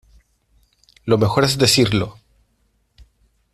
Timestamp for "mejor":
1.19-1.43